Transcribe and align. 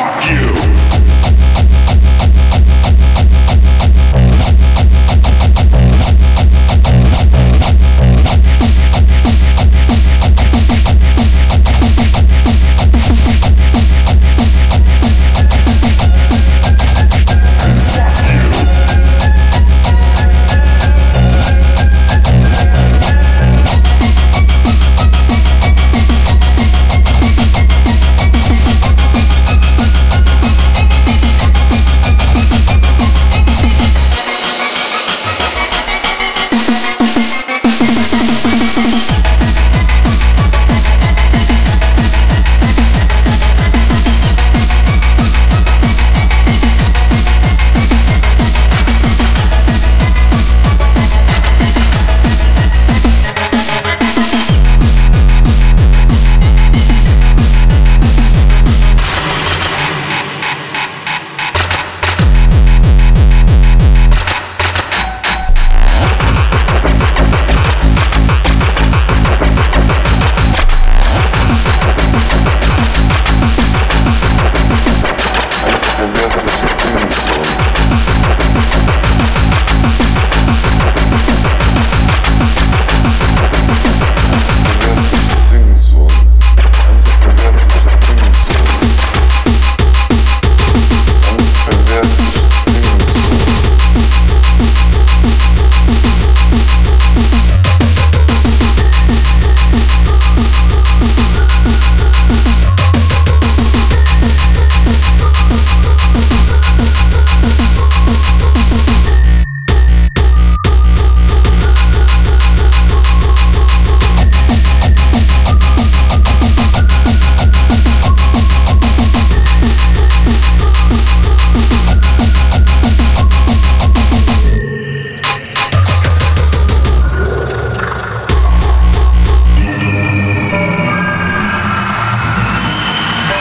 fuck 0.00 0.30
you. 0.30 0.39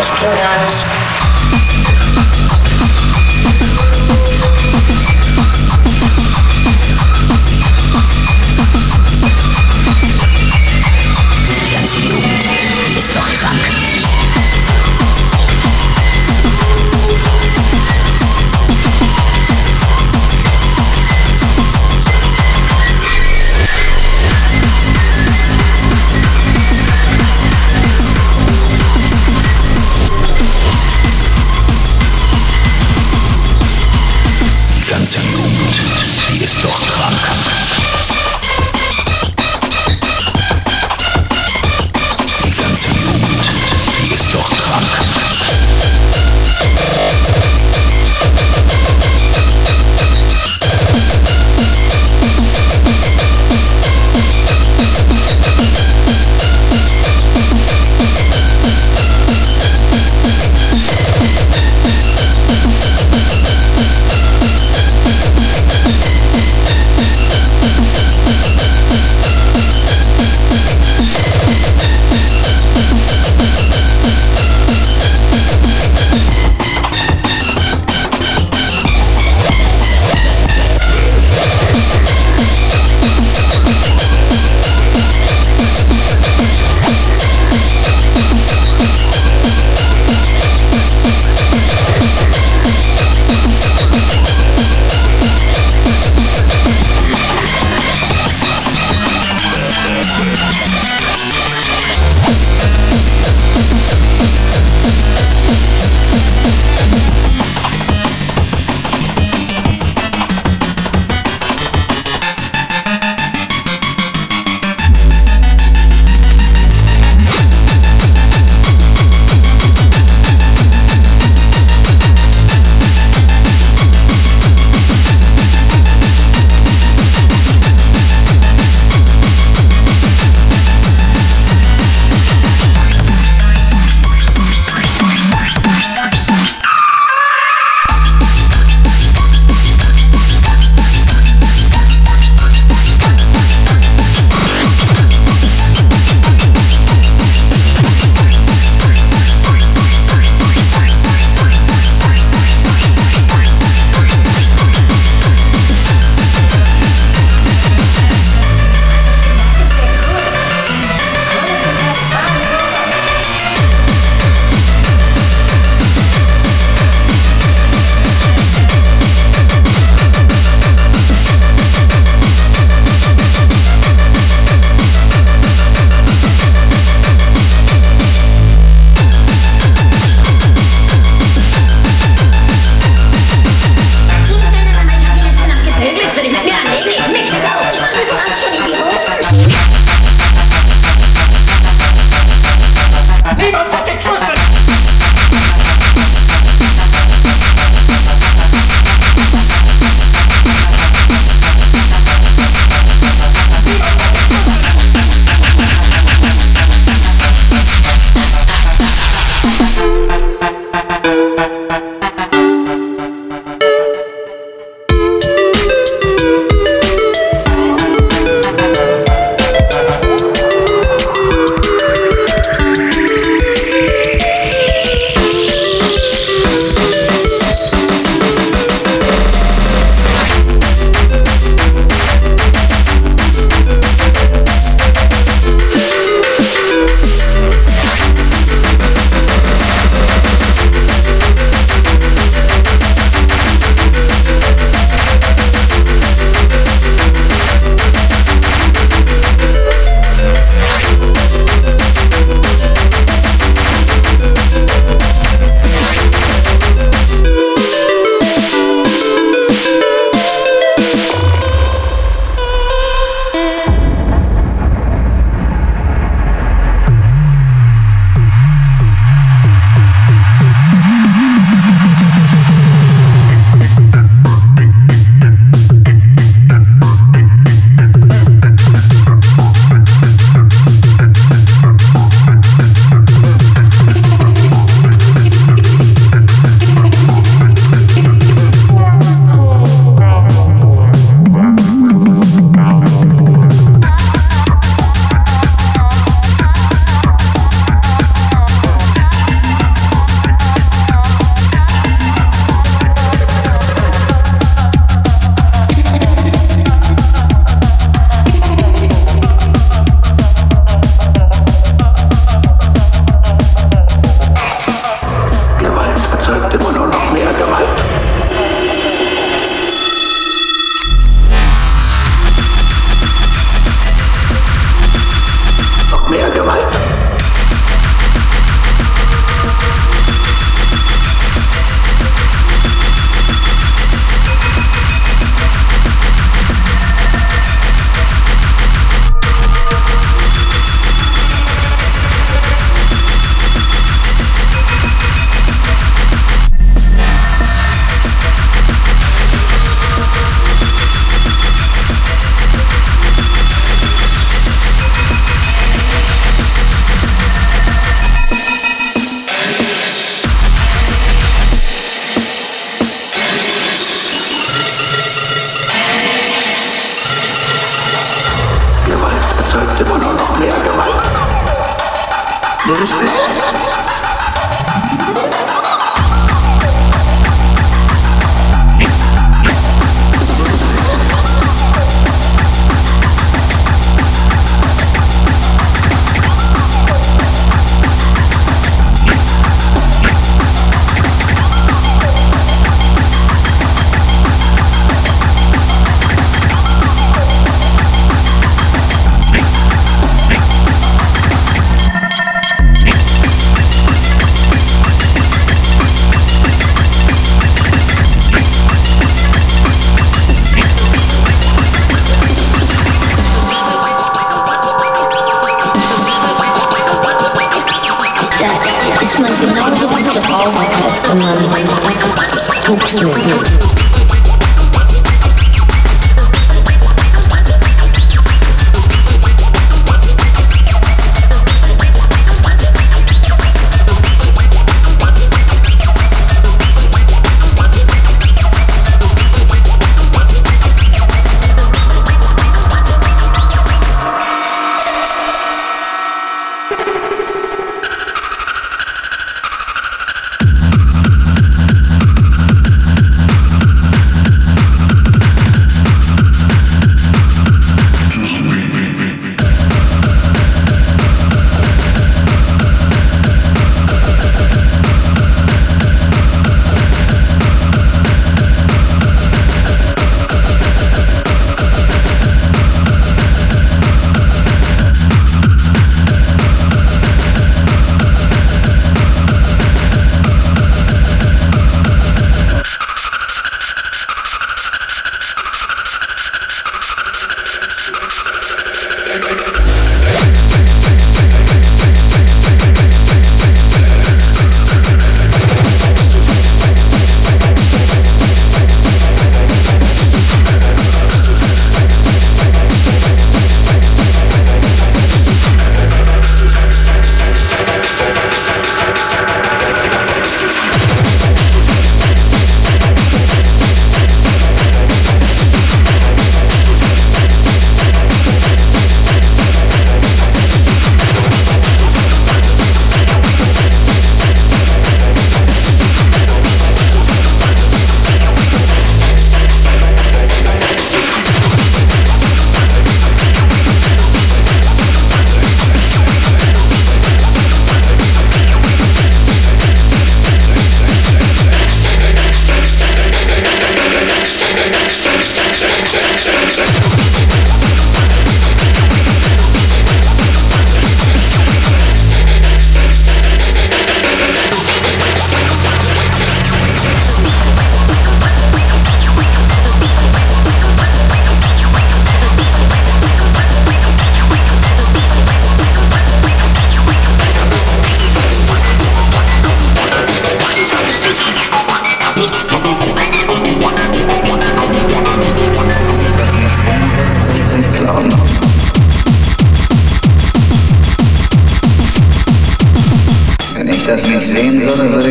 outras 0.00 0.10
touradas. 0.18 0.99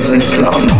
The 0.00 0.20
hell 0.20 0.77